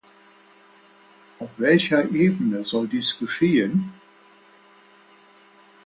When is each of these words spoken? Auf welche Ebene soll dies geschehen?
Auf 1.37 1.51
welche 1.57 2.01
Ebene 2.11 2.63
soll 2.63 2.87
dies 2.87 3.19
geschehen? 3.19 3.93